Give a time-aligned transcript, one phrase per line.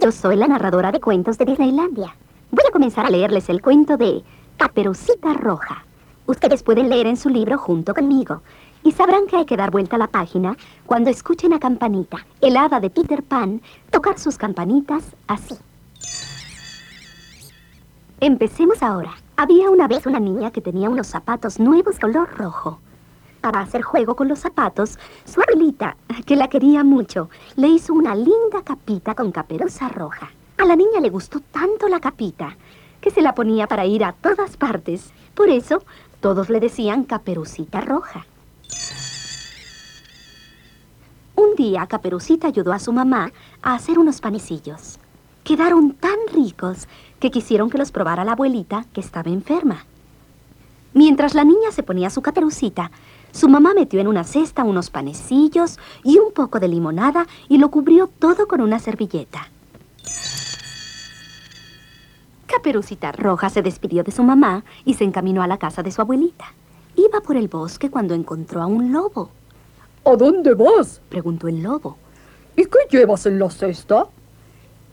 [0.00, 2.14] Yo soy la narradora de cuentos de Disneylandia.
[2.52, 4.22] Voy a comenzar a leerles el cuento de
[4.56, 5.84] Caperucita Roja.
[6.26, 8.42] Ustedes pueden leer en su libro junto conmigo
[8.84, 10.56] y sabrán que hay que dar vuelta a la página
[10.86, 15.56] cuando escuchen a Campanita, el hada de Peter Pan, tocar sus campanitas así.
[18.20, 19.10] Empecemos ahora.
[19.36, 22.78] Había una vez una niña que tenía unos zapatos nuevos color rojo.
[23.40, 25.96] Para hacer juego con los zapatos, su abuelita,
[26.26, 30.30] que la quería mucho, le hizo una linda capita con caperuza roja.
[30.58, 32.56] A la niña le gustó tanto la capita
[33.00, 35.12] que se la ponía para ir a todas partes.
[35.34, 35.82] Por eso,
[36.20, 38.26] todos le decían caperucita roja.
[41.36, 43.30] Un día, Caperucita ayudó a su mamá
[43.62, 44.98] a hacer unos panecillos.
[45.44, 46.88] Quedaron tan ricos
[47.20, 49.84] que quisieron que los probara la abuelita, que estaba enferma.
[50.94, 52.90] Mientras la niña se ponía su caperucita,
[53.32, 57.70] su mamá metió en una cesta unos panecillos y un poco de limonada y lo
[57.70, 59.50] cubrió todo con una servilleta.
[62.46, 66.00] Caperucita Roja se despidió de su mamá y se encaminó a la casa de su
[66.00, 66.46] abuelita.
[66.96, 69.30] Iba por el bosque cuando encontró a un lobo.
[70.04, 71.00] ¿A dónde vas?
[71.08, 71.96] Preguntó el lobo.
[72.56, 74.06] ¿Y qué llevas en la cesta?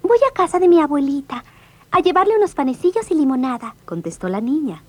[0.03, 1.43] Voy a casa de mi abuelita
[1.89, 4.83] a llevarle unos panecillos y limonada, contestó la niña.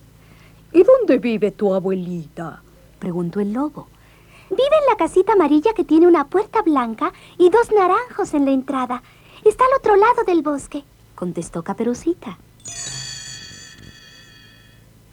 [0.73, 2.63] ¿Y dónde vive tu abuelita?
[2.99, 3.89] Preguntó el lobo.
[4.51, 8.53] Vive en la casita amarilla que tiene una puerta blanca y dos naranjos en la
[8.53, 9.03] entrada.
[9.45, 12.39] Está al otro lado del bosque, contestó Caperucita.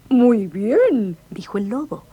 [0.09, 2.03] Muy bien, dijo el lobo.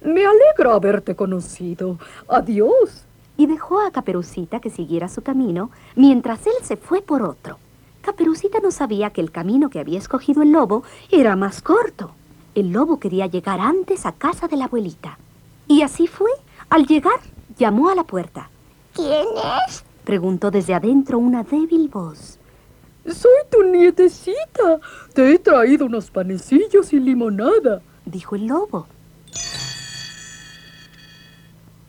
[0.00, 1.98] Me alegra haberte conocido.
[2.26, 3.04] Adiós.
[3.36, 7.58] Y dejó a Caperucita que siguiera su camino mientras él se fue por otro.
[8.00, 12.12] Caperucita no sabía que el camino que había escogido el lobo era más corto.
[12.54, 15.18] El lobo quería llegar antes a casa de la abuelita.
[15.68, 16.30] Y así fue.
[16.68, 17.20] Al llegar,
[17.56, 18.50] llamó a la puerta.
[18.92, 19.26] ¿Quién
[19.68, 19.84] es?
[20.04, 22.38] Preguntó desde adentro una débil voz.
[23.06, 24.80] Soy tu nietecita.
[25.14, 28.86] Te he traído unos panecillos y limonada, dijo el lobo.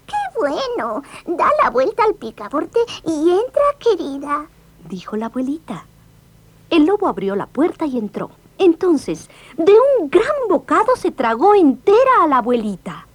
[0.05, 1.01] ¡Qué bueno!
[1.25, 4.47] Da la vuelta al picaporte y entra, querida,
[4.87, 5.85] dijo la abuelita.
[6.69, 8.31] El lobo abrió la puerta y entró.
[8.61, 9.27] Entonces,
[9.57, 13.07] de un gran bocado se tragó entera a la abuelita.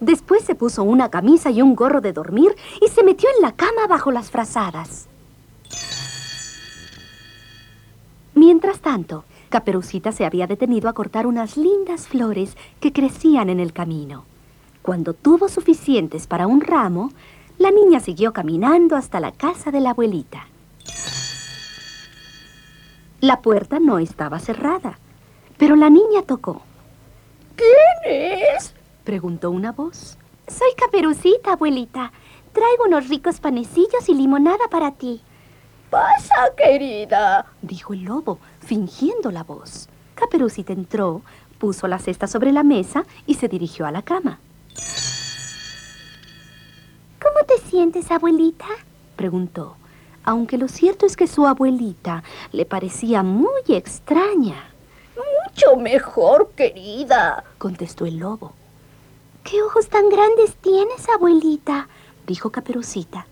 [0.00, 3.52] Después se puso una camisa y un gorro de dormir y se metió en la
[3.52, 5.06] cama bajo las frazadas.
[8.32, 13.74] Mientras tanto, Caperucita se había detenido a cortar unas lindas flores que crecían en el
[13.74, 14.24] camino.
[14.80, 17.10] Cuando tuvo suficientes para un ramo,
[17.58, 20.46] la niña siguió caminando hasta la casa de la abuelita.
[23.20, 24.98] La puerta no estaba cerrada,
[25.56, 26.62] pero la niña tocó.
[27.56, 28.74] ¿Quién es?
[29.02, 30.16] preguntó una voz.
[30.46, 32.12] Soy Caperucita, abuelita.
[32.52, 35.20] Traigo unos ricos panecillos y limonada para ti.
[35.90, 39.88] Pasa, querida, dijo el lobo, fingiendo la voz.
[40.14, 41.22] Caperucita entró,
[41.58, 44.38] puso la cesta sobre la mesa y se dirigió a la cama.
[47.20, 48.66] ¿Cómo te sientes, abuelita?
[49.16, 49.76] preguntó,
[50.28, 52.22] aunque lo cierto es que su abuelita
[52.52, 54.74] le parecía muy extraña.
[55.16, 58.52] Mucho mejor, querida, contestó el lobo.
[59.42, 61.88] ¿Qué ojos tan grandes tienes, abuelita?
[62.26, 63.26] dijo Caperucita.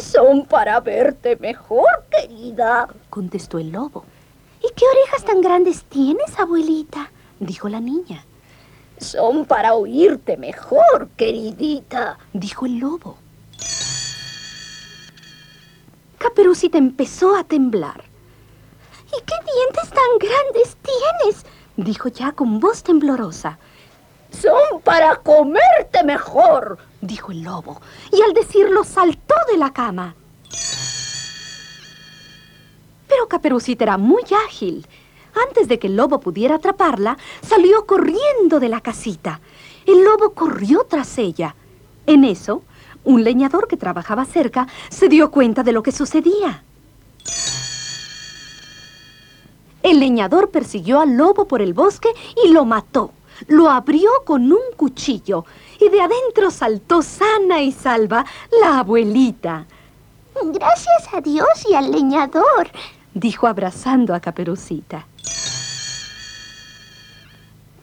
[0.00, 4.06] Son para verte mejor, querida, contestó el lobo.
[4.62, 7.10] ¿Y qué orejas tan grandes tienes, abuelita?
[7.38, 8.24] dijo la niña.
[8.96, 13.18] Son para oírte mejor, queridita, dijo el lobo.
[16.24, 18.02] Caperucita empezó a temblar.
[19.08, 21.44] ¿Y qué dientes tan grandes tienes?
[21.76, 23.58] dijo ya con voz temblorosa.
[24.30, 27.78] Son para comerte mejor, dijo el lobo,
[28.10, 30.14] y al decirlo saltó de la cama.
[33.06, 34.86] Pero Caperucita era muy ágil.
[35.46, 39.42] Antes de que el lobo pudiera atraparla, salió corriendo de la casita.
[39.84, 41.54] El lobo corrió tras ella.
[42.06, 42.62] En eso,
[43.04, 46.62] un leñador que trabajaba cerca se dio cuenta de lo que sucedía.
[49.82, 52.08] El leñador persiguió al lobo por el bosque
[52.42, 53.12] y lo mató.
[53.48, 55.44] Lo abrió con un cuchillo
[55.78, 58.24] y de adentro saltó sana y salva
[58.62, 59.66] la abuelita.
[60.42, 62.70] Gracias a Dios y al leñador,
[63.12, 65.06] dijo abrazando a Caperucita.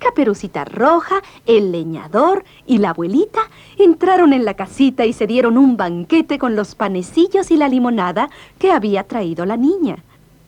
[0.01, 3.42] Caperucita Roja, el leñador y la abuelita
[3.77, 8.30] entraron en la casita y se dieron un banquete con los panecillos y la limonada
[8.57, 10.03] que había traído la niña.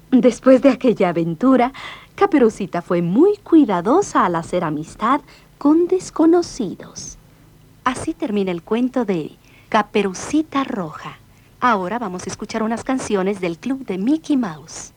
[0.10, 1.72] Después de aquella aventura,
[2.16, 5.22] Caperucita fue muy cuidadosa al hacer amistad
[5.60, 7.18] con desconocidos.
[7.84, 9.34] Así termina el cuento de
[9.70, 11.20] Caperucita Roja.
[11.60, 14.94] Ahora vamos a escuchar unas canciones del club de Mickey Mouse.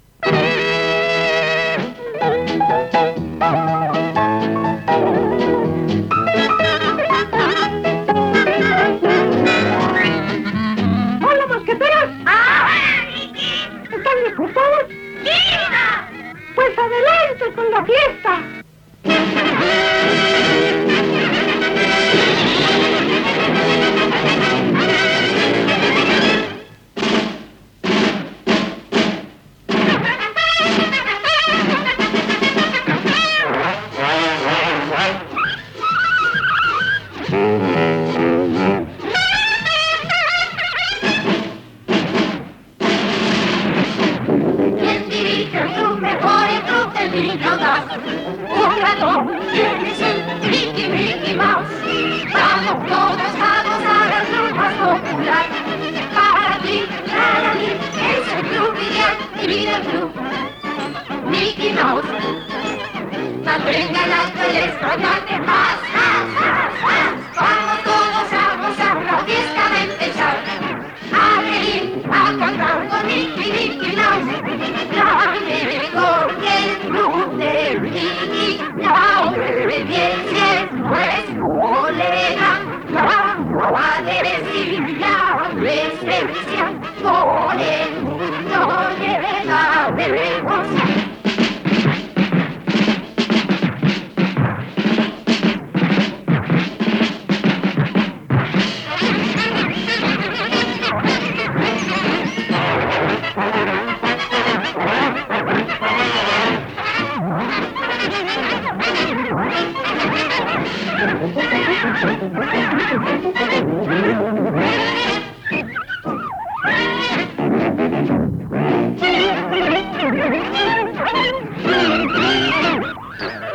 [47.16, 47.84] El club del niño das?
[48.48, 50.16] Un ratón, ¿quién es el
[50.50, 51.66] Mickey, Mickey Mouse?
[52.32, 55.46] Vamos todos a gozar al club más popular.
[56.14, 57.68] Para ti, para mí,
[58.12, 60.10] es el club ideal, divide el club.
[61.30, 62.12] Mickey Mouse.
[63.44, 65.75] Mantenga las peleas, extrañarte más,
[85.56, 86.72] la presencia.
[87.02, 87.35] Por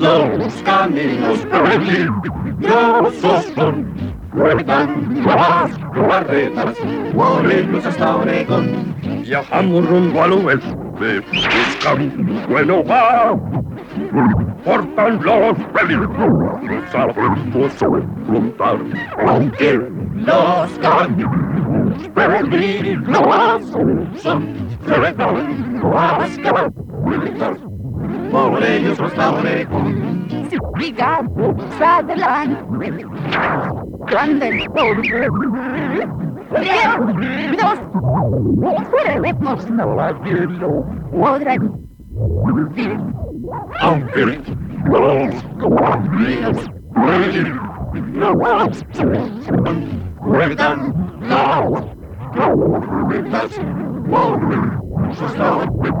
[0.00, 6.76] los caminos peligrosos son, ruedan las carretas,
[7.50, 8.94] ellos hasta Oregón.
[9.22, 13.36] Viajamos rumbo al oeste, buscando un buen hogar.
[14.64, 16.10] Portan los peligros,
[16.90, 18.78] sabemos afrontar,
[19.26, 19.74] aunque
[20.14, 23.72] los caminos peligrosos
[24.16, 24.46] son,
[24.86, 27.69] ruedan las carretas,
[28.30, 30.28] por ellos hasta Oregón.
[30.74, 32.56] Brigado, Sutherland.
[34.06, 34.68] Grande
[37.60, 37.78] Dos.
[38.90, 40.84] Fueremos no hacerlo.
[41.12, 41.72] Podrán.
[43.80, 44.40] Aunque
[44.86, 46.70] los caminos
[47.92, 48.84] peligrosos
[50.22, 50.94] ruedan
[51.28, 51.84] las
[52.34, 53.60] carretas,
[54.08, 56.00] por ellos